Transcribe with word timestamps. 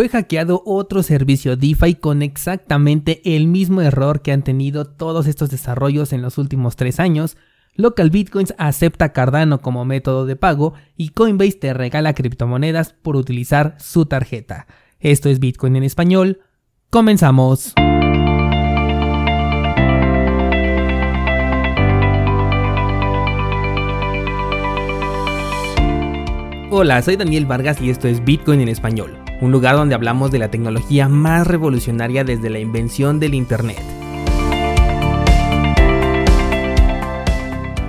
fue 0.00 0.08
hackeado 0.08 0.62
otro 0.64 1.02
servicio 1.02 1.58
DeFi 1.58 1.96
con 1.96 2.22
exactamente 2.22 3.20
el 3.36 3.46
mismo 3.48 3.82
error 3.82 4.22
que 4.22 4.32
han 4.32 4.42
tenido 4.42 4.86
todos 4.86 5.26
estos 5.26 5.50
desarrollos 5.50 6.14
en 6.14 6.22
los 6.22 6.38
últimos 6.38 6.74
tres 6.74 6.98
años. 6.98 7.36
Local 7.74 8.08
Bitcoins 8.08 8.54
acepta 8.56 9.12
Cardano 9.12 9.60
como 9.60 9.84
método 9.84 10.24
de 10.24 10.36
pago 10.36 10.72
y 10.96 11.10
Coinbase 11.10 11.58
te 11.58 11.74
regala 11.74 12.14
criptomonedas 12.14 12.94
por 12.94 13.14
utilizar 13.14 13.76
su 13.78 14.06
tarjeta. 14.06 14.66
Esto 15.00 15.28
es 15.28 15.38
Bitcoin 15.38 15.76
en 15.76 15.82
español. 15.82 16.40
Comenzamos. 16.88 17.74
Hola, 26.70 27.02
soy 27.02 27.16
Daniel 27.16 27.44
Vargas 27.44 27.82
y 27.82 27.90
esto 27.90 28.08
es 28.08 28.24
Bitcoin 28.24 28.62
en 28.62 28.70
español 28.70 29.29
un 29.40 29.52
lugar 29.52 29.76
donde 29.76 29.94
hablamos 29.94 30.30
de 30.30 30.38
la 30.38 30.50
tecnología 30.50 31.08
más 31.08 31.46
revolucionaria 31.46 32.24
desde 32.24 32.50
la 32.50 32.58
invención 32.58 33.18
del 33.20 33.34
Internet. 33.34 33.80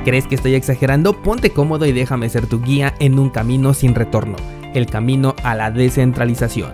¿Crees 0.06 0.26
que 0.28 0.36
estoy 0.36 0.56
exagerando? 0.56 1.22
Ponte 1.22 1.52
cómodo 1.52 1.86
y 1.86 1.92
déjame 1.92 2.30
ser 2.30 2.48
tu 2.48 2.62
guía 2.62 2.96
en 3.00 3.20
un 3.20 3.30
camino 3.30 3.74
sin 3.74 3.94
retorno, 3.94 4.36
el 4.74 4.88
camino 4.88 5.36
a 5.44 5.54
la 5.56 5.70
descentralización. 5.70 6.72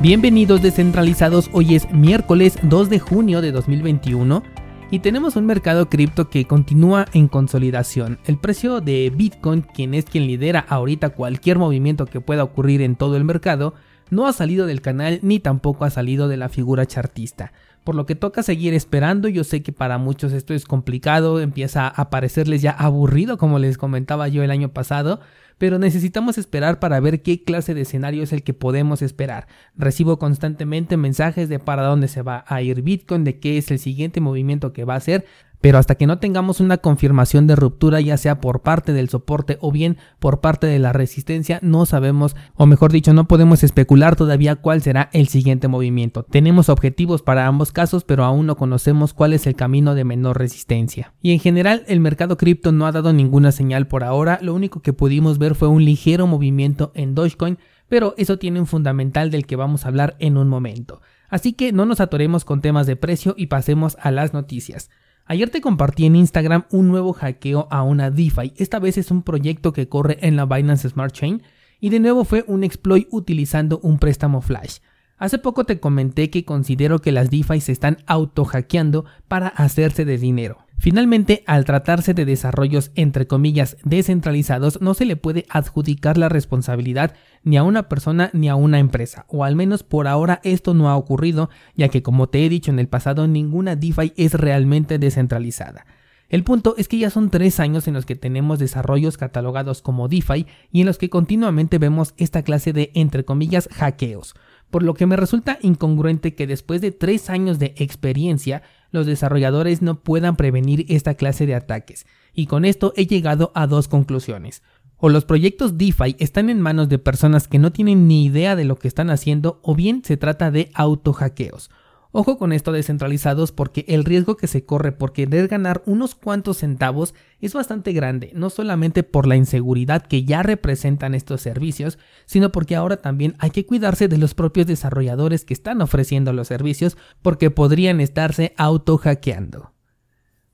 Bienvenidos 0.00 0.62
descentralizados, 0.62 1.50
hoy 1.52 1.74
es 1.74 1.90
miércoles 1.92 2.58
2 2.62 2.88
de 2.88 2.98
junio 3.00 3.40
de 3.42 3.52
2021 3.52 4.42
y 4.90 4.98
tenemos 4.98 5.36
un 5.36 5.46
mercado 5.46 5.88
cripto 5.88 6.28
que 6.28 6.46
continúa 6.46 7.06
en 7.12 7.28
consolidación. 7.28 8.18
El 8.26 8.38
precio 8.38 8.80
de 8.80 9.12
Bitcoin, 9.14 9.62
quien 9.62 9.94
es 9.94 10.04
quien 10.04 10.26
lidera 10.26 10.64
ahorita 10.68 11.10
cualquier 11.10 11.58
movimiento 11.58 12.06
que 12.06 12.20
pueda 12.20 12.42
ocurrir 12.42 12.82
en 12.82 12.96
todo 12.96 13.16
el 13.16 13.24
mercado, 13.24 13.74
no 14.10 14.26
ha 14.26 14.32
salido 14.32 14.66
del 14.66 14.80
canal 14.80 15.20
ni 15.22 15.40
tampoco 15.40 15.84
ha 15.84 15.90
salido 15.90 16.28
de 16.28 16.36
la 16.36 16.48
figura 16.48 16.86
chartista. 16.86 17.52
Por 17.84 17.94
lo 17.94 18.04
que 18.04 18.14
toca 18.14 18.42
seguir 18.42 18.74
esperando, 18.74 19.28
yo 19.28 19.42
sé 19.42 19.62
que 19.62 19.72
para 19.72 19.96
muchos 19.96 20.32
esto 20.32 20.52
es 20.52 20.66
complicado, 20.66 21.40
empieza 21.40 21.88
a 21.88 22.10
parecerles 22.10 22.60
ya 22.60 22.72
aburrido 22.72 23.38
como 23.38 23.58
les 23.58 23.78
comentaba 23.78 24.28
yo 24.28 24.42
el 24.42 24.50
año 24.50 24.68
pasado, 24.68 25.20
pero 25.56 25.78
necesitamos 25.78 26.36
esperar 26.36 26.78
para 26.78 27.00
ver 27.00 27.22
qué 27.22 27.42
clase 27.42 27.74
de 27.74 27.82
escenario 27.82 28.22
es 28.22 28.32
el 28.32 28.42
que 28.42 28.54
podemos 28.54 29.02
esperar. 29.02 29.46
Recibo 29.76 30.18
constantemente 30.18 30.96
mensajes 30.96 31.48
de 31.48 31.58
para 31.58 31.82
dónde 31.82 32.08
se 32.08 32.22
va 32.22 32.44
a 32.48 32.60
ir 32.60 32.82
Bitcoin, 32.82 33.24
de 33.24 33.38
qué 33.38 33.56
es 33.58 33.70
el 33.70 33.78
siguiente 33.78 34.20
movimiento 34.20 34.72
que 34.72 34.84
va 34.84 34.94
a 34.94 34.98
hacer, 34.98 35.26
pero 35.60 35.78
hasta 35.78 35.94
que 35.94 36.06
no 36.06 36.18
tengamos 36.18 36.60
una 36.60 36.78
confirmación 36.78 37.46
de 37.46 37.56
ruptura, 37.56 38.00
ya 38.00 38.16
sea 38.16 38.40
por 38.40 38.62
parte 38.62 38.92
del 38.92 39.08
soporte 39.08 39.58
o 39.60 39.70
bien 39.70 39.98
por 40.18 40.40
parte 40.40 40.66
de 40.66 40.78
la 40.78 40.92
resistencia, 40.92 41.58
no 41.62 41.86
sabemos, 41.86 42.36
o 42.54 42.66
mejor 42.66 42.92
dicho, 42.92 43.12
no 43.12 43.28
podemos 43.28 43.62
especular 43.62 44.16
todavía 44.16 44.56
cuál 44.56 44.82
será 44.82 45.10
el 45.12 45.28
siguiente 45.28 45.68
movimiento. 45.68 46.24
Tenemos 46.24 46.68
objetivos 46.68 47.22
para 47.22 47.46
ambos 47.46 47.72
casos, 47.72 48.04
pero 48.04 48.24
aún 48.24 48.46
no 48.46 48.56
conocemos 48.56 49.12
cuál 49.12 49.32
es 49.32 49.46
el 49.46 49.54
camino 49.54 49.94
de 49.94 50.04
menor 50.04 50.38
resistencia. 50.38 51.12
Y 51.20 51.32
en 51.32 51.40
general, 51.40 51.84
el 51.86 52.00
mercado 52.00 52.36
cripto 52.36 52.72
no 52.72 52.86
ha 52.86 52.92
dado 52.92 53.12
ninguna 53.12 53.52
señal 53.52 53.86
por 53.86 54.04
ahora, 54.04 54.38
lo 54.42 54.54
único 54.54 54.80
que 54.80 54.92
pudimos 54.92 55.38
ver 55.38 55.54
fue 55.54 55.68
un 55.68 55.84
ligero 55.84 56.26
movimiento 56.26 56.92
en 56.94 57.14
Dogecoin, 57.14 57.58
pero 57.88 58.14
eso 58.16 58.38
tiene 58.38 58.60
un 58.60 58.66
fundamental 58.66 59.30
del 59.30 59.46
que 59.46 59.56
vamos 59.56 59.84
a 59.84 59.88
hablar 59.88 60.16
en 60.20 60.36
un 60.36 60.48
momento. 60.48 61.02
Así 61.28 61.52
que 61.52 61.72
no 61.72 61.86
nos 61.86 62.00
atoremos 62.00 62.44
con 62.44 62.60
temas 62.60 62.86
de 62.86 62.96
precio 62.96 63.34
y 63.36 63.46
pasemos 63.46 63.96
a 64.00 64.10
las 64.10 64.32
noticias. 64.32 64.90
Ayer 65.30 65.48
te 65.48 65.60
compartí 65.60 66.06
en 66.06 66.16
Instagram 66.16 66.64
un 66.72 66.88
nuevo 66.88 67.12
hackeo 67.12 67.68
a 67.70 67.84
una 67.84 68.10
DeFi. 68.10 68.52
Esta 68.56 68.80
vez 68.80 68.98
es 68.98 69.12
un 69.12 69.22
proyecto 69.22 69.72
que 69.72 69.88
corre 69.88 70.18
en 70.22 70.34
la 70.34 70.44
Binance 70.44 70.88
Smart 70.88 71.14
Chain 71.14 71.44
y 71.78 71.90
de 71.90 72.00
nuevo 72.00 72.24
fue 72.24 72.42
un 72.48 72.64
exploit 72.64 73.06
utilizando 73.12 73.78
un 73.84 74.00
préstamo 74.00 74.40
flash. 74.40 74.78
Hace 75.18 75.38
poco 75.38 75.62
te 75.62 75.78
comenté 75.78 76.30
que 76.30 76.44
considero 76.44 76.98
que 76.98 77.12
las 77.12 77.30
DeFi 77.30 77.60
se 77.60 77.70
están 77.70 77.98
auto 78.08 78.44
hackeando 78.44 79.04
para 79.28 79.46
hacerse 79.46 80.04
de 80.04 80.18
dinero. 80.18 80.66
Finalmente, 80.80 81.44
al 81.46 81.66
tratarse 81.66 82.14
de 82.14 82.24
desarrollos 82.24 82.90
entre 82.94 83.26
comillas 83.26 83.76
descentralizados, 83.84 84.80
no 84.80 84.94
se 84.94 85.04
le 85.04 85.14
puede 85.14 85.44
adjudicar 85.50 86.16
la 86.16 86.30
responsabilidad 86.30 87.14
ni 87.42 87.58
a 87.58 87.64
una 87.64 87.86
persona 87.90 88.30
ni 88.32 88.48
a 88.48 88.54
una 88.54 88.78
empresa, 88.78 89.26
o 89.28 89.44
al 89.44 89.56
menos 89.56 89.82
por 89.82 90.08
ahora 90.08 90.40
esto 90.42 90.72
no 90.72 90.88
ha 90.88 90.96
ocurrido, 90.96 91.50
ya 91.76 91.90
que 91.90 92.02
como 92.02 92.30
te 92.30 92.46
he 92.46 92.48
dicho 92.48 92.70
en 92.70 92.78
el 92.78 92.88
pasado, 92.88 93.28
ninguna 93.28 93.76
DeFi 93.76 94.14
es 94.16 94.32
realmente 94.32 94.98
descentralizada. 94.98 95.84
El 96.30 96.44
punto 96.44 96.74
es 96.78 96.88
que 96.88 96.96
ya 96.96 97.10
son 97.10 97.28
tres 97.28 97.60
años 97.60 97.86
en 97.86 97.92
los 97.92 98.06
que 98.06 98.16
tenemos 98.16 98.58
desarrollos 98.58 99.18
catalogados 99.18 99.82
como 99.82 100.08
DeFi 100.08 100.46
y 100.72 100.80
en 100.80 100.86
los 100.86 100.96
que 100.96 101.10
continuamente 101.10 101.76
vemos 101.76 102.14
esta 102.16 102.42
clase 102.42 102.72
de 102.72 102.90
entre 102.94 103.26
comillas 103.26 103.68
hackeos 103.70 104.34
por 104.70 104.82
lo 104.82 104.94
que 104.94 105.06
me 105.06 105.16
resulta 105.16 105.58
incongruente 105.62 106.34
que 106.34 106.46
después 106.46 106.80
de 106.80 106.92
tres 106.92 107.28
años 107.28 107.58
de 107.58 107.74
experiencia 107.76 108.62
los 108.90 109.06
desarrolladores 109.06 109.82
no 109.82 110.00
puedan 110.00 110.36
prevenir 110.36 110.86
esta 110.88 111.14
clase 111.14 111.46
de 111.46 111.54
ataques, 111.54 112.06
y 112.32 112.46
con 112.46 112.64
esto 112.64 112.92
he 112.96 113.06
llegado 113.06 113.52
a 113.54 113.66
dos 113.66 113.88
conclusiones. 113.88 114.62
O 114.96 115.08
los 115.08 115.24
proyectos 115.24 115.78
DeFi 115.78 116.16
están 116.18 116.50
en 116.50 116.60
manos 116.60 116.88
de 116.88 116.98
personas 116.98 117.48
que 117.48 117.58
no 117.58 117.72
tienen 117.72 118.06
ni 118.06 118.24
idea 118.26 118.54
de 118.54 118.64
lo 118.64 118.76
que 118.76 118.88
están 118.88 119.10
haciendo, 119.10 119.60
o 119.62 119.74
bien 119.74 120.02
se 120.04 120.16
trata 120.16 120.50
de 120.50 120.70
auto 120.74 121.12
hackeos. 121.12 121.70
Ojo 122.12 122.38
con 122.38 122.52
esto 122.52 122.72
descentralizados 122.72 123.52
porque 123.52 123.84
el 123.86 124.04
riesgo 124.04 124.36
que 124.36 124.48
se 124.48 124.64
corre 124.64 124.90
por 124.90 125.12
querer 125.12 125.46
ganar 125.46 125.80
unos 125.86 126.16
cuantos 126.16 126.58
centavos 126.58 127.14
es 127.40 127.52
bastante 127.52 127.92
grande, 127.92 128.32
no 128.34 128.50
solamente 128.50 129.04
por 129.04 129.28
la 129.28 129.36
inseguridad 129.36 130.02
que 130.02 130.24
ya 130.24 130.42
representan 130.42 131.14
estos 131.14 131.40
servicios, 131.40 131.98
sino 132.26 132.50
porque 132.50 132.74
ahora 132.74 132.96
también 132.96 133.36
hay 133.38 133.50
que 133.50 133.64
cuidarse 133.64 134.08
de 134.08 134.18
los 134.18 134.34
propios 134.34 134.66
desarrolladores 134.66 135.44
que 135.44 135.54
están 135.54 135.80
ofreciendo 135.82 136.32
los 136.32 136.48
servicios 136.48 136.96
porque 137.22 137.50
podrían 137.50 138.00
estarse 138.00 138.54
auto 138.56 138.98
hackeando. 138.98 139.72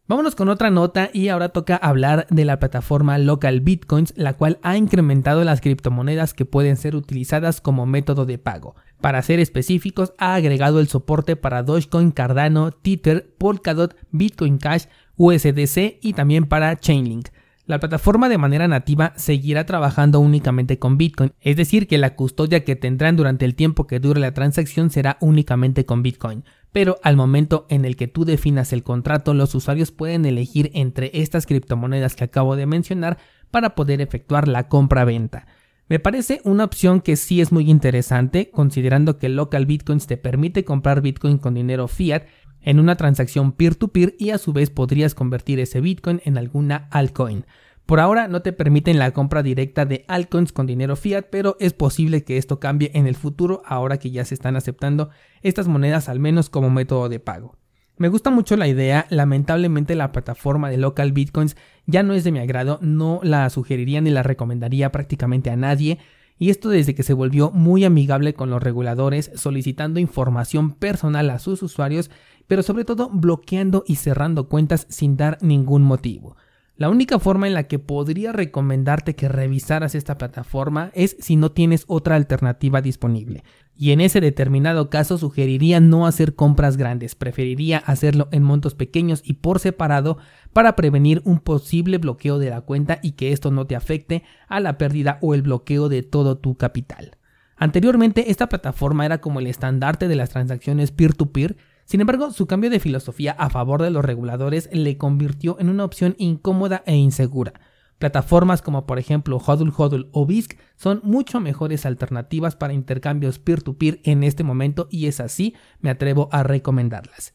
Vámonos 0.09 0.37
con 0.37 0.49
otra 0.49 0.71
nota 0.71 1.11
y 1.13 1.29
ahora 1.29 1.49
toca 1.49 1.75
hablar 1.75 2.29
de 2.31 2.45
la 2.45 2.61
plataforma 2.61 3.19
Local 3.19 3.61
Bitcoins, 3.61 4.15
la 4.17 4.35
cual 4.35 4.61
ha 4.63 4.77
incrementado 4.77 5.43
las 5.43 5.61
criptomonedas 5.61 6.33
que 6.33 6.45
pueden 6.45 6.77
ser 6.77 6.95
utilizadas 6.95 7.61
como 7.61 7.87
método 7.87 8.25
de 8.25 8.39
pago. 8.39 8.77
Para 9.01 9.21
ser 9.23 9.41
específicos, 9.41 10.13
ha 10.19 10.35
agregado 10.35 10.79
el 10.79 10.87
soporte 10.87 11.35
para 11.35 11.65
Dogecoin, 11.65 12.13
Cardano, 12.13 12.71
Tether, 12.71 13.35
Polkadot, 13.37 13.97
Bitcoin 14.13 14.59
Cash, 14.59 14.85
USDC 15.17 15.99
y 16.01 16.13
también 16.13 16.47
para 16.47 16.79
Chainlink. 16.79 17.31
La 17.67 17.81
plataforma 17.81 18.29
de 18.29 18.39
manera 18.39 18.69
nativa 18.69 19.13
seguirá 19.17 19.67
trabajando 19.67 20.21
únicamente 20.21 20.79
con 20.79 20.97
Bitcoin, 20.97 21.33
es 21.41 21.57
decir, 21.57 21.89
que 21.89 21.99
la 21.99 22.15
custodia 22.15 22.65
que 22.65 22.77
tendrán 22.77 23.17
durante 23.17 23.45
el 23.45 23.57
tiempo 23.57 23.87
que 23.87 23.99
dure 23.99 24.21
la 24.21 24.35
transacción 24.35 24.91
será 24.91 25.19
únicamente 25.21 25.85
con 25.85 26.03
Bitcoin 26.03 26.45
pero 26.77 26.99
al 27.03 27.17
momento 27.17 27.65
en 27.71 27.87
el 27.87 27.97
que 27.97 28.07
tú 28.07 28.27
definas 28.27 28.71
el 28.75 28.83
contrato, 28.83 29.33
los 29.33 29.55
usuarios 29.55 29.93
pueden 29.93 30.27
elegir 30.27 30.71
entre 30.75 31.11
estas 31.15 31.47
criptomonedas 31.47 32.15
que 32.15 32.25
acabo 32.25 32.55
de 32.55 32.67
mencionar 32.67 33.17
para 33.51 33.75
poder 33.75 34.03
efectuar 34.03 34.47
la 34.47 34.69
compra-venta. 34.69 35.47
Me 35.89 36.01
parece 36.01 36.43
una 36.45 36.65
opción 36.65 37.01
que 37.01 37.17
sí 37.17 37.41
es 37.41 37.51
muy 37.51 37.71
interesante, 37.71 38.51
considerando 38.51 39.17
que 39.17 39.31
Local 39.31 39.65
Bitcoins 39.65 40.07
te 40.07 40.19
permite 40.19 40.67
comprar 40.67 41.01
Bitcoin 41.01 41.39
con 41.39 41.55
dinero 41.55 41.89
fiat 41.89 42.25
en 42.67 42.81
una 42.81 42.97
transacción 42.97 43.53
peer-to-peer 43.53 44.11
-peer 44.11 44.17
y 44.19 44.31
a 44.31 44.39
su 44.39 44.53
vez 44.53 44.69
podrías 44.69 45.15
convertir 45.15 45.59
ese 45.61 45.81
Bitcoin 45.81 46.21
en 46.25 46.37
alguna 46.37 46.89
altcoin. 46.91 47.47
Por 47.87 48.01
ahora 48.01 48.27
no 48.27 48.43
te 48.43 48.53
permiten 48.53 48.99
la 48.99 49.13
compra 49.13 49.45
directa 49.45 49.87
de 49.87 50.05
altcoins 50.09 50.53
con 50.53 50.67
dinero 50.67 50.97
fiat, 50.97 51.27
pero 51.31 51.57
es 51.61 51.73
posible 51.73 52.25
que 52.25 52.37
esto 52.37 52.59
cambie 52.59 52.91
en 52.95 53.07
el 53.07 53.15
futuro 53.15 53.63
ahora 53.65 53.99
que 53.99 54.11
ya 54.11 54.25
se 54.25 54.35
están 54.35 54.57
aceptando 54.57 55.11
estas 55.41 55.69
monedas 55.69 56.09
al 56.09 56.19
menos 56.19 56.51
como 56.51 56.69
método 56.69 57.09
de 57.09 57.21
pago. 57.21 57.57
Me 57.97 58.09
gusta 58.09 58.31
mucho 58.31 58.57
la 58.57 58.67
idea, 58.67 59.07
lamentablemente 59.09 59.95
la 59.95 60.11
plataforma 60.11 60.69
de 60.69 60.77
local 60.77 61.13
bitcoins 61.13 61.57
ya 61.87 62.03
no 62.03 62.15
es 62.15 62.25
de 62.25 62.33
mi 62.33 62.41
agrado, 62.41 62.81
no 62.83 63.21
la 63.23 63.49
sugeriría 63.49 64.01
ni 64.01 64.11
la 64.11 64.25
recomendaría 64.25 64.91
prácticamente 64.91 65.51
a 65.51 65.57
nadie, 65.57 65.99
y 66.39 66.51
esto 66.51 66.69
desde 66.69 66.95
que 66.95 67.03
se 67.03 67.15
volvió 67.15 67.51
muy 67.51 67.85
amigable 67.85 68.35
con 68.35 68.51
los 68.51 68.63
reguladores, 68.63 69.31
solicitando 69.35 70.01
información 70.01 70.73
personal 70.73 71.31
a 71.31 71.39
sus 71.39 71.63
usuarios, 71.63 72.11
pero 72.47 72.63
sobre 72.63 72.85
todo 72.85 73.11
bloqueando 73.11 73.85
y 73.87 73.97
cerrando 73.97 74.49
cuentas 74.49 74.87
sin 74.89 75.17
dar 75.17 75.39
ningún 75.41 75.83
motivo. 75.83 76.37
La 76.79 76.91
única 76.91 77.19
forma 77.19 77.47
en 77.47 77.55
la 77.55 77.63
que 77.63 77.79
podría 77.79 78.33
recomendarte 78.33 79.17
que 79.17 79.31
revisaras 79.31 79.95
esta 79.95 80.19
plataforma 80.19 80.91
es 80.93 81.17
si 81.21 81.37
no 81.37 81.51
tienes 81.51 81.85
otra 81.87 82.17
alternativa 82.17 82.83
disponible. 82.83 83.45
Y 83.75 83.93
en 83.93 84.03
ese 84.03 84.21
determinado 84.21 84.91
caso 84.91 85.17
sugeriría 85.17 85.81
no 85.81 86.07
hacer 86.07 86.35
compras 86.35 86.77
grandes, 86.77 87.15
preferiría 87.15 87.79
hacerlo 87.79 88.29
en 88.31 88.43
montos 88.43 88.75
pequeños 88.75 89.23
y 89.25 89.35
por 89.35 89.59
separado 89.59 90.19
para 90.53 90.77
prevenir 90.77 91.23
un 91.25 91.41
posible 91.41 91.97
bloqueo 91.97 92.39
de 92.39 92.51
la 92.51 92.61
cuenta 92.61 92.99
y 93.03 93.13
que 93.13 93.33
esto 93.33 93.51
no 93.51 93.67
te 93.67 93.75
afecte 93.75 94.23
a 94.47 94.61
la 94.61 94.77
pérdida 94.77 95.19
o 95.23 95.33
el 95.33 95.41
bloqueo 95.41 95.89
de 95.89 96.03
todo 96.03 96.37
tu 96.37 96.57
capital. 96.57 97.17
Anteriormente 97.57 98.31
esta 98.31 98.51
plataforma 98.51 99.07
era 99.07 99.23
como 99.23 99.41
el 99.41 99.47
estandarte 99.47 100.09
de 100.09 100.17
las 100.17 100.29
transacciones 100.29 100.91
peer-to-peer, 100.91 101.57
peer 101.57 101.66
sin 101.87 102.01
embargo, 102.01 102.33
su 102.33 102.47
cambio 102.49 102.69
de 102.69 102.81
filosofía 102.81 103.31
a 103.33 103.49
favor 103.49 103.81
de 103.81 103.91
los 103.91 104.05
reguladores 104.05 104.69
le 104.73 104.99
convirtió 104.99 105.57
en 105.61 105.69
una 105.69 105.85
opción 105.85 106.17
incómoda 106.19 106.83
e 106.85 106.97
insegura. 106.97 107.53
Plataformas 107.99 108.61
como 108.61 108.87
por 108.87 108.99
ejemplo 108.99 109.39
Hodl 109.39 109.73
Hodl 109.75 110.09
o 110.11 110.27
BISC 110.27 110.59
son 110.75 111.01
mucho 111.05 111.41
mejores 111.41 111.87
alternativas 111.87 112.57
para 112.57 112.75
intercambios 112.75 113.39
peer-to-peer 113.39 114.01
en 114.03 114.25
este 114.25 114.43
momento 114.43 114.89
y 114.91 115.07
es 115.07 115.21
así 115.21 115.55
me 115.81 115.91
atrevo 115.91 116.29
a 116.33 116.43
recomendarlas. 116.43 117.35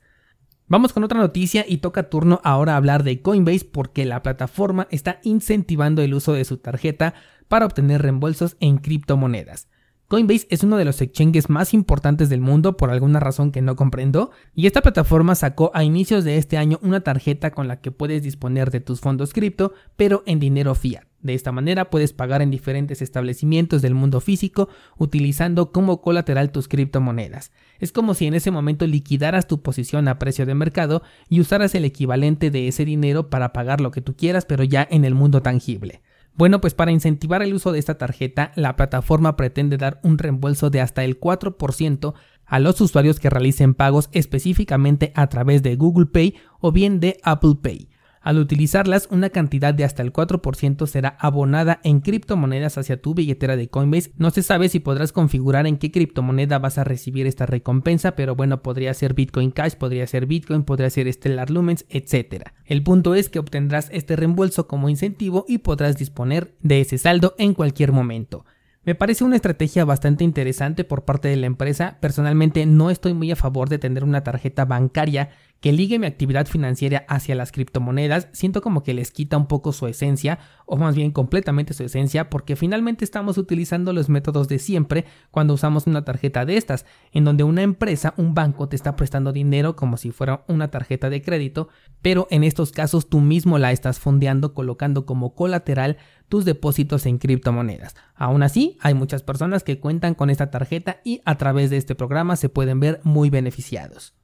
Vamos 0.67 0.91
con 0.91 1.05
otra 1.05 1.19
noticia 1.19 1.65
y 1.67 1.77
toca 1.77 2.09
turno 2.09 2.41
ahora 2.43 2.75
hablar 2.75 3.03
de 3.03 3.21
Coinbase 3.21 3.65
porque 3.65 4.05
la 4.05 4.21
plataforma 4.21 4.87
está 4.91 5.19
incentivando 5.23 6.01
el 6.01 6.13
uso 6.13 6.33
de 6.33 6.43
su 6.45 6.57
tarjeta 6.57 7.13
para 7.47 7.65
obtener 7.65 8.01
reembolsos 8.01 8.57
en 8.59 8.77
criptomonedas. 8.77 9.70
Coinbase 10.11 10.45
es 10.49 10.61
uno 10.61 10.75
de 10.75 10.83
los 10.83 10.99
exchanges 10.99 11.49
más 11.49 11.73
importantes 11.73 12.27
del 12.27 12.41
mundo 12.41 12.75
por 12.75 12.89
alguna 12.89 13.21
razón 13.21 13.53
que 13.53 13.61
no 13.61 13.77
comprendo, 13.77 14.31
y 14.53 14.67
esta 14.67 14.81
plataforma 14.81 15.35
sacó 15.35 15.71
a 15.73 15.85
inicios 15.85 16.25
de 16.25 16.35
este 16.35 16.57
año 16.57 16.79
una 16.81 16.99
tarjeta 16.99 17.51
con 17.51 17.69
la 17.69 17.79
que 17.79 17.91
puedes 17.91 18.21
disponer 18.21 18.71
de 18.71 18.81
tus 18.81 18.99
fondos 18.99 19.31
cripto, 19.31 19.71
pero 19.95 20.21
en 20.25 20.41
dinero 20.41 20.75
fiat. 20.75 21.05
De 21.21 21.33
esta 21.33 21.53
manera 21.53 21.89
puedes 21.89 22.11
pagar 22.11 22.41
en 22.41 22.51
diferentes 22.51 23.01
establecimientos 23.01 23.81
del 23.81 23.93
mundo 23.93 24.19
físico 24.19 24.67
utilizando 24.97 25.71
como 25.71 26.01
colateral 26.01 26.51
tus 26.51 26.67
criptomonedas. 26.67 27.53
Es 27.79 27.93
como 27.93 28.13
si 28.13 28.25
en 28.25 28.33
ese 28.33 28.51
momento 28.51 28.85
liquidaras 28.87 29.47
tu 29.47 29.61
posición 29.61 30.09
a 30.09 30.19
precio 30.19 30.45
de 30.45 30.55
mercado 30.55 31.03
y 31.29 31.39
usaras 31.39 31.73
el 31.73 31.85
equivalente 31.85 32.51
de 32.51 32.67
ese 32.67 32.83
dinero 32.83 33.29
para 33.29 33.53
pagar 33.53 33.79
lo 33.79 33.91
que 33.91 34.01
tú 34.01 34.13
quieras, 34.17 34.43
pero 34.43 34.65
ya 34.65 34.85
en 34.91 35.05
el 35.05 35.15
mundo 35.15 35.41
tangible. 35.41 36.01
Bueno, 36.33 36.61
pues 36.61 36.73
para 36.73 36.91
incentivar 36.91 37.41
el 37.41 37.53
uso 37.53 37.71
de 37.71 37.79
esta 37.79 37.97
tarjeta, 37.97 38.51
la 38.55 38.75
plataforma 38.75 39.35
pretende 39.35 39.77
dar 39.77 39.99
un 40.03 40.17
reembolso 40.17 40.69
de 40.69 40.81
hasta 40.81 41.03
el 41.03 41.19
4% 41.19 42.13
a 42.45 42.59
los 42.59 42.81
usuarios 42.81 43.19
que 43.19 43.29
realicen 43.29 43.73
pagos 43.73 44.09
específicamente 44.11 45.11
a 45.15 45.27
través 45.27 45.61
de 45.63 45.75
Google 45.75 46.07
Pay 46.07 46.35
o 46.59 46.71
bien 46.71 46.99
de 46.99 47.17
Apple 47.23 47.55
Pay. 47.61 47.90
Al 48.21 48.37
utilizarlas, 48.37 49.07
una 49.09 49.31
cantidad 49.31 49.73
de 49.73 49.83
hasta 49.83 50.03
el 50.03 50.13
4% 50.13 50.85
será 50.85 51.17
abonada 51.19 51.79
en 51.83 52.01
criptomonedas 52.01 52.77
hacia 52.77 53.01
tu 53.01 53.15
billetera 53.15 53.55
de 53.55 53.67
Coinbase. 53.67 54.11
No 54.17 54.29
se 54.29 54.43
sabe 54.43 54.69
si 54.69 54.79
podrás 54.79 55.11
configurar 55.11 55.65
en 55.65 55.77
qué 55.77 55.91
criptomoneda 55.91 56.59
vas 56.59 56.77
a 56.77 56.83
recibir 56.83 57.25
esta 57.25 57.47
recompensa, 57.47 58.15
pero 58.15 58.35
bueno, 58.35 58.61
podría 58.61 58.93
ser 58.93 59.15
Bitcoin 59.15 59.49
Cash, 59.49 59.73
podría 59.73 60.05
ser 60.05 60.27
Bitcoin, 60.27 60.63
podría 60.63 60.91
ser 60.91 61.11
Stellar 61.11 61.49
Lumens, 61.49 61.85
etc. 61.89 62.49
El 62.65 62.83
punto 62.83 63.15
es 63.15 63.27
que 63.27 63.39
obtendrás 63.39 63.89
este 63.91 64.15
reembolso 64.15 64.67
como 64.67 64.87
incentivo 64.87 65.45
y 65.47 65.57
podrás 65.57 65.97
disponer 65.97 66.53
de 66.61 66.81
ese 66.81 66.99
saldo 66.99 67.33
en 67.39 67.55
cualquier 67.55 67.91
momento. 67.91 68.45
Me 68.83 68.95
parece 68.95 69.23
una 69.23 69.35
estrategia 69.35 69.85
bastante 69.85 70.23
interesante 70.23 70.83
por 70.83 71.05
parte 71.05 71.27
de 71.27 71.35
la 71.35 71.45
empresa. 71.45 71.97
Personalmente 72.01 72.65
no 72.65 72.89
estoy 72.89 73.13
muy 73.13 73.29
a 73.31 73.35
favor 73.35 73.69
de 73.69 73.77
tener 73.77 74.03
una 74.03 74.23
tarjeta 74.23 74.65
bancaria 74.65 75.29
que 75.61 75.71
ligue 75.71 75.99
mi 75.99 76.07
actividad 76.07 76.47
financiera 76.47 77.05
hacia 77.07 77.35
las 77.35 77.51
criptomonedas, 77.51 78.27
siento 78.31 78.61
como 78.61 78.81
que 78.81 78.95
les 78.95 79.11
quita 79.11 79.37
un 79.37 79.45
poco 79.45 79.71
su 79.73 79.87
esencia, 79.87 80.39
o 80.65 80.75
más 80.75 80.95
bien 80.95 81.11
completamente 81.11 81.75
su 81.75 81.83
esencia, 81.83 82.31
porque 82.31 82.55
finalmente 82.55 83.05
estamos 83.05 83.37
utilizando 83.37 83.93
los 83.93 84.09
métodos 84.09 84.47
de 84.47 84.57
siempre 84.57 85.05
cuando 85.29 85.53
usamos 85.53 85.85
una 85.85 86.03
tarjeta 86.03 86.45
de 86.45 86.57
estas, 86.57 86.85
en 87.11 87.25
donde 87.25 87.43
una 87.43 87.61
empresa, 87.61 88.15
un 88.17 88.33
banco 88.33 88.67
te 88.69 88.75
está 88.75 88.95
prestando 88.95 89.31
dinero 89.31 89.75
como 89.75 89.97
si 89.97 90.09
fuera 90.11 90.43
una 90.47 90.69
tarjeta 90.69 91.11
de 91.11 91.21
crédito, 91.21 91.69
pero 92.01 92.27
en 92.31 92.43
estos 92.43 92.71
casos 92.71 93.07
tú 93.07 93.21
mismo 93.21 93.59
la 93.59 93.71
estás 93.71 93.99
fondeando 93.99 94.55
colocando 94.55 95.05
como 95.05 95.35
colateral 95.35 95.97
tus 96.27 96.43
depósitos 96.43 97.05
en 97.05 97.19
criptomonedas. 97.19 97.95
Aún 98.15 98.41
así, 98.41 98.77
hay 98.81 98.95
muchas 98.95 99.21
personas 99.21 99.63
que 99.63 99.79
cuentan 99.79 100.15
con 100.15 100.31
esta 100.31 100.49
tarjeta 100.49 101.01
y 101.03 101.21
a 101.25 101.37
través 101.37 101.69
de 101.69 101.77
este 101.77 101.93
programa 101.93 102.35
se 102.35 102.49
pueden 102.49 102.79
ver 102.79 102.99
muy 103.03 103.29
beneficiados. 103.29 104.15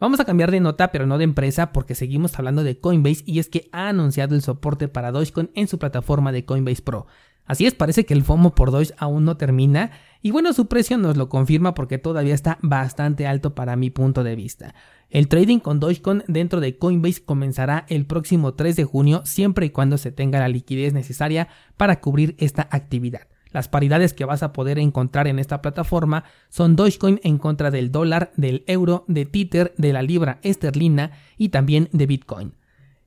Vamos 0.00 0.18
a 0.18 0.24
cambiar 0.24 0.50
de 0.50 0.60
nota, 0.60 0.92
pero 0.92 1.06
no 1.06 1.18
de 1.18 1.24
empresa, 1.24 1.72
porque 1.72 1.94
seguimos 1.94 2.38
hablando 2.38 2.64
de 2.64 2.78
Coinbase 2.80 3.22
y 3.26 3.38
es 3.38 3.50
que 3.50 3.68
ha 3.70 3.90
anunciado 3.90 4.34
el 4.34 4.40
soporte 4.40 4.88
para 4.88 5.12
Dogecoin 5.12 5.50
en 5.54 5.68
su 5.68 5.78
plataforma 5.78 6.32
de 6.32 6.46
Coinbase 6.46 6.80
Pro. 6.80 7.06
Así 7.44 7.66
es, 7.66 7.74
parece 7.74 8.06
que 8.06 8.14
el 8.14 8.22
FOMO 8.22 8.54
por 8.54 8.70
Doge 8.70 8.94
aún 8.96 9.26
no 9.26 9.36
termina 9.36 9.90
y 10.22 10.30
bueno, 10.30 10.54
su 10.54 10.68
precio 10.68 10.96
nos 10.96 11.18
lo 11.18 11.28
confirma 11.28 11.74
porque 11.74 11.98
todavía 11.98 12.32
está 12.32 12.58
bastante 12.62 13.26
alto 13.26 13.54
para 13.54 13.76
mi 13.76 13.90
punto 13.90 14.24
de 14.24 14.36
vista. 14.36 14.74
El 15.10 15.28
trading 15.28 15.58
con 15.58 15.80
Dogecoin 15.80 16.22
dentro 16.28 16.60
de 16.60 16.78
Coinbase 16.78 17.22
comenzará 17.22 17.84
el 17.88 18.06
próximo 18.06 18.54
3 18.54 18.76
de 18.76 18.84
junio 18.84 19.20
siempre 19.26 19.66
y 19.66 19.70
cuando 19.70 19.98
se 19.98 20.12
tenga 20.12 20.38
la 20.38 20.48
liquidez 20.48 20.94
necesaria 20.94 21.48
para 21.76 22.00
cubrir 22.00 22.36
esta 22.38 22.68
actividad. 22.70 23.29
Las 23.52 23.68
paridades 23.68 24.14
que 24.14 24.24
vas 24.24 24.42
a 24.42 24.52
poder 24.52 24.78
encontrar 24.78 25.26
en 25.26 25.38
esta 25.38 25.60
plataforma 25.60 26.24
son 26.48 26.76
Dogecoin 26.76 27.20
en 27.24 27.38
contra 27.38 27.70
del 27.70 27.90
dólar, 27.90 28.32
del 28.36 28.62
euro, 28.66 29.04
de 29.08 29.26
Tether, 29.26 29.74
de 29.76 29.92
la 29.92 30.02
libra 30.02 30.38
esterlina 30.42 31.12
y 31.36 31.48
también 31.48 31.88
de 31.92 32.06
Bitcoin. 32.06 32.52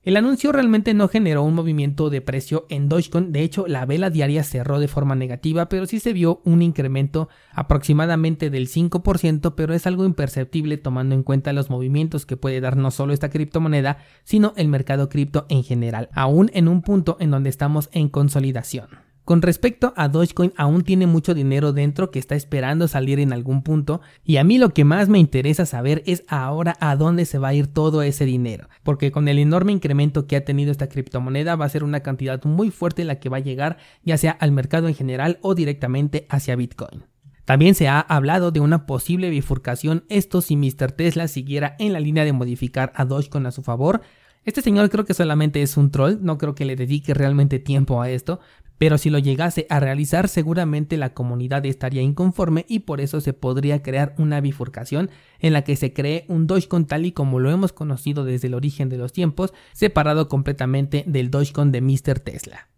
El 0.04 0.18
anuncio 0.18 0.52
realmente 0.52 0.94
no 0.94 1.08
generó 1.08 1.44
un 1.44 1.56
movimiento 1.56 2.10
de 2.10 2.20
precio 2.20 2.66
en 2.68 2.90
Dogecoin, 2.90 3.32
de 3.32 3.42
hecho 3.42 3.68
la 3.68 3.86
vela 3.86 4.10
diaria 4.10 4.44
cerró 4.44 4.82
de 4.82 4.90
forma 4.90 5.16
negativa, 5.16 5.70
pero 5.70 5.86
sí 5.86 6.02
se 6.02 6.12
vio 6.12 6.42
un 6.44 6.62
incremento 6.62 7.30
aproximadamente 7.54 8.50
del 8.50 8.68
5%, 8.68 9.54
pero 9.56 9.74
es 9.74 9.88
algo 9.88 10.04
imperceptible 10.04 10.76
tomando 10.76 11.16
en 11.16 11.24
cuenta 11.24 11.54
los 11.54 11.70
movimientos 11.70 12.26
que 12.26 12.36
puede 12.36 12.60
dar 12.60 12.76
no 12.76 12.92
solo 12.92 13.14
esta 13.14 13.30
criptomoneda, 13.30 14.00
sino 14.26 14.52
el 14.58 14.68
mercado 14.68 15.08
cripto 15.08 15.46
en 15.48 15.64
general, 15.64 16.10
aún 16.12 16.52
en 16.54 16.68
un 16.68 16.82
punto 16.82 17.16
en 17.22 17.32
donde 17.32 17.50
estamos 17.50 17.88
en 17.94 18.10
consolidación. 18.10 19.13
Con 19.26 19.42
respecto 19.42 19.94
a 19.96 20.10
Dogecoin, 20.10 20.52
aún 20.58 20.84
tiene 20.84 21.08
mucho 21.08 21.34
dinero 21.34 21.72
dentro 21.72 22.12
que 22.12 22.20
está 22.20 22.36
esperando 22.36 22.90
salir 22.90 23.20
en 23.20 23.32
algún 23.32 23.64
punto 23.64 24.02
y 24.26 24.36
a 24.36 24.44
mí 24.44 24.58
lo 24.58 24.74
que 24.74 24.84
más 24.84 25.08
me 25.08 25.18
interesa 25.18 25.66
saber 25.66 26.04
es 26.06 26.26
ahora 26.28 26.76
a 26.82 26.98
dónde 26.98 27.24
se 27.26 27.38
va 27.38 27.50
a 27.50 27.54
ir 27.54 27.68
todo 27.68 28.02
ese 28.02 28.26
dinero, 28.26 28.68
porque 28.84 29.14
con 29.14 29.30
el 29.30 29.40
enorme 29.40 29.72
incremento 29.72 30.28
que 30.28 30.36
ha 30.36 30.44
tenido 30.44 30.72
esta 30.72 30.90
criptomoneda 30.90 31.56
va 31.56 31.64
a 31.64 31.70
ser 31.70 31.86
una 31.86 32.02
cantidad 32.02 32.44
muy 32.44 32.70
fuerte 32.70 33.06
la 33.06 33.20
que 33.20 33.30
va 33.30 33.38
a 33.38 33.42
llegar 33.42 33.78
ya 34.04 34.18
sea 34.18 34.32
al 34.32 34.52
mercado 34.52 34.90
en 34.90 34.96
general 34.96 35.40
o 35.42 35.56
directamente 35.56 36.28
hacia 36.30 36.58
Bitcoin. 36.58 37.06
También 37.46 37.76
se 37.76 37.88
ha 37.88 38.02
hablado 38.02 38.52
de 38.52 38.60
una 38.60 38.86
posible 38.86 39.30
bifurcación, 39.30 40.04
esto 40.10 40.42
si 40.42 40.58
Mr. 40.58 40.92
Tesla 40.92 41.30
siguiera 41.30 41.76
en 41.80 41.94
la 41.94 42.00
línea 42.02 42.26
de 42.26 42.34
modificar 42.34 42.92
a 42.96 43.06
Dogecoin 43.06 43.46
a 43.46 43.52
su 43.52 43.64
favor, 43.64 44.02
este 44.46 44.62
señor 44.62 44.90
creo 44.90 45.06
que 45.06 45.14
solamente 45.14 45.62
es 45.62 45.78
un 45.78 45.92
troll, 45.92 46.18
no 46.22 46.38
creo 46.38 46.56
que 46.56 46.66
le 46.66 46.76
dedique 46.76 47.14
realmente 47.14 47.60
tiempo 47.60 48.02
a 48.02 48.10
esto, 48.10 48.40
pero 48.78 48.98
si 48.98 49.10
lo 49.10 49.20
llegase 49.20 49.66
a 49.70 49.80
realizar 49.80 50.28
seguramente 50.28 50.98
la 50.98 51.14
comunidad 51.14 51.66
estaría 51.66 52.02
inconforme 52.02 52.66
y 52.68 52.80
por 52.80 53.00
eso 53.00 53.22
se 53.22 53.32
podría 53.34 53.82
crear 53.82 54.14
una 54.18 54.42
bifurcación 54.42 55.10
en 55.40 55.54
la 55.54 55.64
que 55.64 55.76
se 55.76 55.94
cree 55.94 56.26
un 56.28 56.48
Dogecoin 56.48 56.86
tal 56.86 57.06
y 57.06 57.14
como 57.14 57.40
lo 57.40 57.50
hemos 57.52 57.72
conocido 57.72 58.26
desde 58.26 58.48
el 58.48 58.56
origen 58.56 58.90
de 58.90 58.98
los 58.98 59.14
tiempos, 59.14 59.54
separado 59.72 60.28
completamente 60.28 61.06
del 61.08 61.32
Dogecoin 61.32 61.72
de 61.72 61.82
Mr. 61.82 62.20
Tesla. 62.20 62.73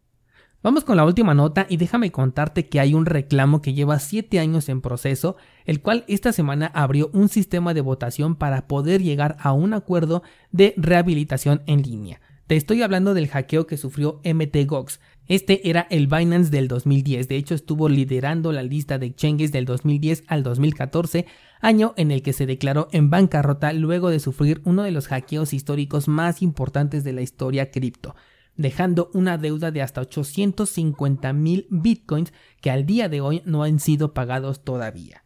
Vamos 0.66 0.84
con 0.84 0.98
la 0.98 1.06
última 1.06 1.36
nota 1.36 1.68
y 1.70 1.78
déjame 1.78 2.12
contarte 2.12 2.66
que 2.66 2.80
hay 2.80 2.96
un 2.96 3.06
reclamo 3.06 3.62
que 3.62 3.76
lleva 3.76 4.00
7 4.00 4.40
años 4.40 4.68
en 4.68 4.82
proceso, 4.82 5.36
el 5.66 5.80
cual 5.80 6.06
esta 6.08 6.32
semana 6.32 6.72
abrió 6.74 7.12
un 7.14 7.30
sistema 7.30 7.76
de 7.76 7.82
votación 7.82 8.36
para 8.36 8.68
poder 8.68 9.04
llegar 9.04 9.38
a 9.40 9.54
un 9.54 9.76
acuerdo 9.76 10.24
de 10.52 10.74
rehabilitación 10.76 11.62
en 11.68 11.84
línea. 11.84 12.20
Te 12.48 12.56
estoy 12.56 12.82
hablando 12.82 13.14
del 13.14 13.28
hackeo 13.28 13.68
que 13.68 13.78
sufrió 13.78 14.22
MTGOX, 14.24 15.00
este 15.28 15.70
era 15.70 15.86
el 15.92 16.08
Binance 16.08 16.50
del 16.50 16.68
2010, 16.68 17.28
de 17.28 17.36
hecho 17.36 17.54
estuvo 17.54 17.88
liderando 17.88 18.52
la 18.52 18.64
lista 18.64 18.98
de 18.98 19.06
exchanges 19.06 19.52
del 19.52 19.66
2010 19.66 20.24
al 20.26 20.42
2014, 20.42 21.28
año 21.62 21.94
en 21.96 22.10
el 22.10 22.24
que 22.24 22.34
se 22.34 22.48
declaró 22.48 22.88
en 22.92 23.12
bancarrota 23.12 23.72
luego 23.72 24.10
de 24.10 24.20
sufrir 24.20 24.62
uno 24.66 24.82
de 24.82 24.90
los 24.90 25.10
hackeos 25.10 25.54
históricos 25.54 26.08
más 26.08 26.42
importantes 26.42 27.04
de 27.04 27.14
la 27.14 27.22
historia 27.22 27.70
cripto, 27.70 28.16
dejando 28.58 29.10
una 29.14 29.38
deuda 29.38 29.72
de 29.72 29.82
hasta 29.82 30.02
850 30.02 31.34
mil 31.34 31.68
bitcoins 31.70 32.34
que 32.62 32.72
al 32.72 32.86
día 32.86 33.10
de 33.10 33.22
hoy 33.22 33.42
no 33.46 33.64
han 33.64 33.80
sido 33.80 34.14
pagados 34.14 34.64
todavía. 34.64 35.24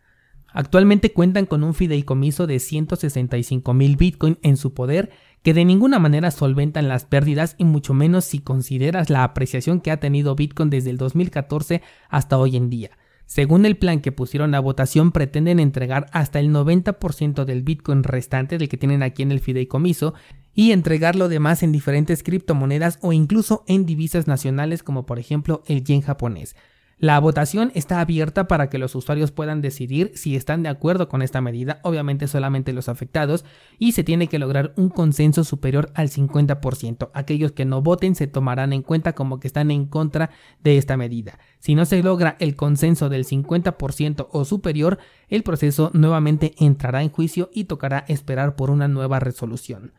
Actualmente 0.51 1.13
cuentan 1.13 1.45
con 1.45 1.63
un 1.63 1.73
fideicomiso 1.75 2.47
de 2.47 2.59
165 2.59 3.73
mil 3.73 3.97
en 4.41 4.57
su 4.57 4.73
poder 4.73 5.11
que 5.43 5.53
de 5.53 5.63
ninguna 5.63 5.99
manera 5.99 6.31
solventan 6.31 6.87
las 6.87 7.05
pérdidas 7.05 7.55
y 7.57 7.65
mucho 7.65 7.93
menos 7.93 8.25
si 8.25 8.39
consideras 8.39 9.09
la 9.09 9.23
apreciación 9.23 9.79
que 9.79 9.91
ha 9.91 9.99
tenido 9.99 10.35
Bitcoin 10.35 10.69
desde 10.69 10.89
el 10.89 10.97
2014 10.97 11.81
hasta 12.09 12.37
hoy 12.37 12.57
en 12.57 12.69
día. 12.69 12.91
Según 13.29 13.67
el 13.67 13.77
plan 13.77 14.01
que 14.01 14.11
pusieron 14.11 14.55
a 14.55 14.59
votación, 14.59 15.11
pretenden 15.11 15.59
entregar 15.59 16.07
hasta 16.13 16.39
el 16.39 16.49
90% 16.49 17.45
del 17.45 17.61
Bitcoin 17.61 18.03
restante 18.03 18.57
del 18.57 18.69
que 18.69 18.77
tienen 18.77 19.03
aquí 19.03 19.21
en 19.21 19.31
el 19.31 19.39
fideicomiso 19.39 20.15
y 20.55 20.71
entregar 20.71 21.15
lo 21.15 21.29
demás 21.29 21.61
en 21.61 21.71
diferentes 21.71 22.23
criptomonedas 22.23 22.97
o 23.03 23.13
incluso 23.13 23.63
en 23.67 23.85
divisas 23.85 24.25
nacionales 24.25 24.81
como 24.81 25.05
por 25.05 25.19
ejemplo 25.19 25.61
el 25.67 25.83
yen 25.83 26.01
japonés. 26.01 26.55
La 27.01 27.17
votación 27.21 27.71
está 27.75 28.01
abierta 28.01 28.49
para 28.49 28.69
que 28.69 28.77
los 28.77 28.93
usuarios 28.93 29.31
puedan 29.31 29.61
decidir 29.61 30.11
si 30.15 30.35
están 30.35 30.63
de 30.63 30.69
acuerdo 30.69 31.07
con 31.07 31.21
esta 31.21 31.39
medida, 31.39 31.79
obviamente 31.83 32.27
solamente 32.27 32.73
los 32.73 32.89
afectados, 32.89 33.45
y 33.77 33.93
se 33.93 34.03
tiene 34.03 34.27
que 34.27 34.37
lograr 34.37 34.73
un 34.75 34.89
consenso 34.89 35.45
superior 35.45 35.91
al 35.95 36.09
50%. 36.09 37.09
Aquellos 37.13 37.53
que 37.53 37.63
no 37.63 37.81
voten 37.81 38.15
se 38.15 38.27
tomarán 38.27 38.73
en 38.73 38.81
cuenta 38.81 39.13
como 39.13 39.39
que 39.39 39.47
están 39.47 39.71
en 39.71 39.85
contra 39.85 40.31
de 40.61 40.77
esta 40.77 40.97
medida. 40.97 41.39
Si 41.59 41.73
no 41.73 41.85
se 41.85 42.03
logra 42.03 42.35
el 42.41 42.57
consenso 42.57 43.07
del 43.07 43.25
50% 43.25 44.27
o 44.29 44.43
superior, 44.43 44.99
el 45.29 45.43
proceso 45.43 45.91
nuevamente 45.93 46.53
entrará 46.59 47.01
en 47.01 47.11
juicio 47.11 47.49
y 47.53 47.63
tocará 47.63 48.03
esperar 48.09 48.57
por 48.57 48.71
una 48.71 48.89
nueva 48.89 49.21
resolución. 49.21 49.93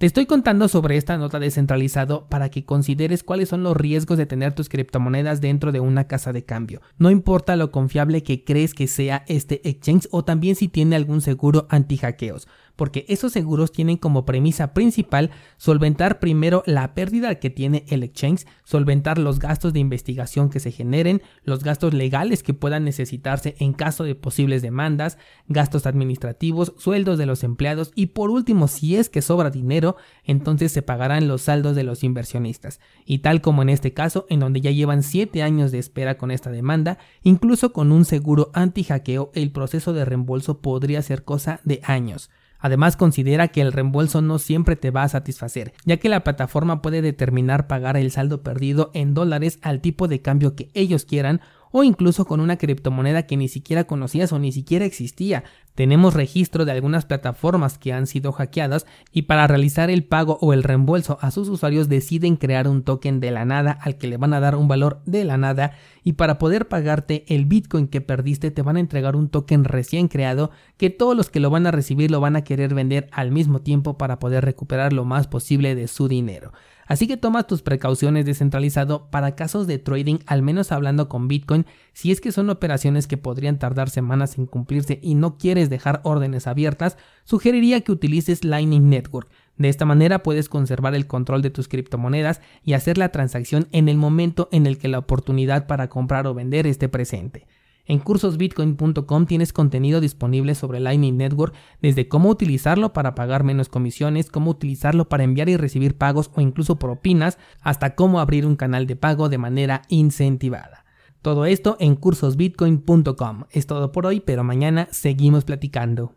Te 0.00 0.06
estoy 0.06 0.24
contando 0.24 0.66
sobre 0.68 0.96
esta 0.96 1.18
nota 1.18 1.38
descentralizado 1.38 2.26
para 2.30 2.48
que 2.48 2.64
consideres 2.64 3.22
cuáles 3.22 3.50
son 3.50 3.62
los 3.62 3.76
riesgos 3.76 4.16
de 4.16 4.24
tener 4.24 4.54
tus 4.54 4.70
criptomonedas 4.70 5.42
dentro 5.42 5.72
de 5.72 5.80
una 5.80 6.04
casa 6.04 6.32
de 6.32 6.42
cambio. 6.42 6.80
No 6.96 7.10
importa 7.10 7.54
lo 7.54 7.70
confiable 7.70 8.22
que 8.22 8.42
crees 8.42 8.72
que 8.72 8.86
sea 8.86 9.26
este 9.28 9.60
exchange 9.68 10.08
o 10.10 10.24
también 10.24 10.56
si 10.56 10.68
tiene 10.68 10.96
algún 10.96 11.20
seguro 11.20 11.66
anti-hackeos 11.68 12.48
porque 12.80 13.04
esos 13.08 13.32
seguros 13.32 13.72
tienen 13.72 13.98
como 13.98 14.24
premisa 14.24 14.72
principal 14.72 15.32
solventar 15.58 16.18
primero 16.18 16.62
la 16.64 16.94
pérdida 16.94 17.34
que 17.34 17.50
tiene 17.50 17.84
el 17.88 18.02
exchange, 18.02 18.46
solventar 18.64 19.18
los 19.18 19.38
gastos 19.38 19.74
de 19.74 19.80
investigación 19.80 20.48
que 20.48 20.60
se 20.60 20.72
generen, 20.72 21.20
los 21.44 21.62
gastos 21.62 21.92
legales 21.92 22.42
que 22.42 22.54
puedan 22.54 22.84
necesitarse 22.84 23.54
en 23.58 23.74
caso 23.74 24.02
de 24.04 24.14
posibles 24.14 24.62
demandas, 24.62 25.18
gastos 25.46 25.84
administrativos, 25.84 26.72
sueldos 26.78 27.18
de 27.18 27.26
los 27.26 27.44
empleados 27.44 27.92
y 27.94 28.06
por 28.06 28.30
último, 28.30 28.66
si 28.66 28.96
es 28.96 29.10
que 29.10 29.20
sobra 29.20 29.50
dinero, 29.50 29.96
entonces 30.24 30.72
se 30.72 30.80
pagarán 30.80 31.28
los 31.28 31.42
saldos 31.42 31.76
de 31.76 31.84
los 31.84 32.02
inversionistas. 32.02 32.80
Y 33.04 33.18
tal 33.18 33.42
como 33.42 33.60
en 33.60 33.68
este 33.68 33.92
caso, 33.92 34.24
en 34.30 34.40
donde 34.40 34.62
ya 34.62 34.70
llevan 34.70 35.02
7 35.02 35.42
años 35.42 35.70
de 35.70 35.80
espera 35.80 36.16
con 36.16 36.30
esta 36.30 36.50
demanda, 36.50 36.96
incluso 37.22 37.74
con 37.74 37.92
un 37.92 38.06
seguro 38.06 38.50
anti-hackeo, 38.54 39.32
el 39.34 39.52
proceso 39.52 39.92
de 39.92 40.06
reembolso 40.06 40.62
podría 40.62 41.02
ser 41.02 41.24
cosa 41.24 41.60
de 41.64 41.82
años. 41.84 42.30
Además 42.60 42.96
considera 42.96 43.48
que 43.48 43.60
el 43.60 43.72
reembolso 43.72 44.22
no 44.22 44.38
siempre 44.38 44.76
te 44.76 44.90
va 44.90 45.02
a 45.02 45.08
satisfacer, 45.08 45.72
ya 45.84 45.96
que 45.96 46.08
la 46.08 46.24
plataforma 46.24 46.82
puede 46.82 47.02
determinar 47.02 47.66
pagar 47.66 47.96
el 47.96 48.10
saldo 48.10 48.42
perdido 48.42 48.90
en 48.94 49.14
dólares 49.14 49.58
al 49.62 49.80
tipo 49.80 50.08
de 50.08 50.20
cambio 50.20 50.54
que 50.54 50.70
ellos 50.74 51.04
quieran 51.04 51.40
o 51.72 51.84
incluso 51.84 52.24
con 52.24 52.40
una 52.40 52.56
criptomoneda 52.56 53.24
que 53.24 53.36
ni 53.36 53.48
siquiera 53.48 53.84
conocías 53.84 54.32
o 54.32 54.38
ni 54.38 54.52
siquiera 54.52 54.84
existía. 54.84 55.44
Tenemos 55.74 56.14
registro 56.14 56.64
de 56.64 56.72
algunas 56.72 57.04
plataformas 57.06 57.78
que 57.78 57.92
han 57.92 58.06
sido 58.06 58.32
hackeadas 58.32 58.86
y 59.12 59.22
para 59.22 59.46
realizar 59.46 59.88
el 59.88 60.04
pago 60.04 60.38
o 60.40 60.52
el 60.52 60.62
reembolso 60.62 61.18
a 61.20 61.30
sus 61.30 61.48
usuarios 61.48 61.88
deciden 61.88 62.36
crear 62.36 62.68
un 62.68 62.82
token 62.82 63.20
de 63.20 63.30
la 63.30 63.44
nada 63.44 63.78
al 63.80 63.96
que 63.96 64.08
le 64.08 64.16
van 64.16 64.34
a 64.34 64.40
dar 64.40 64.56
un 64.56 64.68
valor 64.68 65.00
de 65.06 65.24
la 65.24 65.38
nada 65.38 65.72
y 66.02 66.14
para 66.14 66.38
poder 66.38 66.68
pagarte 66.68 67.24
el 67.28 67.46
Bitcoin 67.46 67.86
que 67.86 68.00
perdiste 68.00 68.50
te 68.50 68.62
van 68.62 68.76
a 68.76 68.80
entregar 68.80 69.16
un 69.16 69.28
token 69.28 69.64
recién 69.64 70.08
creado 70.08 70.50
que 70.76 70.90
todos 70.90 71.16
los 71.16 71.30
que 71.30 71.40
lo 71.40 71.50
van 71.50 71.66
a 71.66 71.70
recibir 71.70 72.10
lo 72.10 72.20
van 72.20 72.36
a 72.36 72.44
querer 72.44 72.74
vender 72.74 73.08
al 73.12 73.30
mismo 73.30 73.60
tiempo 73.60 73.96
para 73.96 74.18
poder 74.18 74.44
recuperar 74.44 74.92
lo 74.92 75.04
más 75.04 75.28
posible 75.28 75.74
de 75.74 75.88
su 75.88 76.08
dinero. 76.08 76.52
Así 76.90 77.06
que 77.06 77.16
toma 77.16 77.44
tus 77.44 77.62
precauciones 77.62 78.26
descentralizado 78.26 79.12
para 79.12 79.36
casos 79.36 79.68
de 79.68 79.78
trading, 79.78 80.18
al 80.26 80.42
menos 80.42 80.72
hablando 80.72 81.08
con 81.08 81.28
Bitcoin, 81.28 81.64
si 81.92 82.10
es 82.10 82.20
que 82.20 82.32
son 82.32 82.50
operaciones 82.50 83.06
que 83.06 83.16
podrían 83.16 83.60
tardar 83.60 83.90
semanas 83.90 84.38
en 84.38 84.46
cumplirse 84.46 84.98
y 85.00 85.14
no 85.14 85.38
quieres 85.38 85.70
dejar 85.70 86.00
órdenes 86.02 86.48
abiertas, 86.48 86.96
sugeriría 87.22 87.82
que 87.82 87.92
utilices 87.92 88.42
Lightning 88.42 88.88
Network. 88.88 89.30
De 89.56 89.68
esta 89.68 89.84
manera 89.84 90.24
puedes 90.24 90.48
conservar 90.48 90.96
el 90.96 91.06
control 91.06 91.42
de 91.42 91.50
tus 91.50 91.68
criptomonedas 91.68 92.40
y 92.64 92.72
hacer 92.72 92.98
la 92.98 93.10
transacción 93.10 93.68
en 93.70 93.88
el 93.88 93.96
momento 93.96 94.48
en 94.50 94.66
el 94.66 94.76
que 94.76 94.88
la 94.88 94.98
oportunidad 94.98 95.68
para 95.68 95.88
comprar 95.88 96.26
o 96.26 96.34
vender 96.34 96.66
esté 96.66 96.88
presente. 96.88 97.46
En 97.86 97.98
cursosbitcoin.com 97.98 99.26
tienes 99.26 99.52
contenido 99.52 100.00
disponible 100.00 100.54
sobre 100.54 100.80
Lightning 100.80 101.16
Network, 101.16 101.54
desde 101.82 102.08
cómo 102.08 102.28
utilizarlo 102.28 102.92
para 102.92 103.14
pagar 103.14 103.44
menos 103.44 103.68
comisiones, 103.68 104.30
cómo 104.30 104.50
utilizarlo 104.50 105.08
para 105.08 105.24
enviar 105.24 105.48
y 105.48 105.56
recibir 105.56 105.96
pagos 105.96 106.30
o 106.34 106.40
incluso 106.40 106.78
propinas, 106.78 107.38
hasta 107.60 107.94
cómo 107.94 108.20
abrir 108.20 108.46
un 108.46 108.56
canal 108.56 108.86
de 108.86 108.96
pago 108.96 109.28
de 109.28 109.38
manera 109.38 109.82
incentivada. 109.88 110.84
Todo 111.22 111.44
esto 111.44 111.76
en 111.80 111.96
cursosbitcoin.com. 111.96 113.44
Es 113.50 113.66
todo 113.66 113.92
por 113.92 114.06
hoy, 114.06 114.20
pero 114.20 114.42
mañana 114.42 114.88
seguimos 114.90 115.44
platicando. 115.44 116.08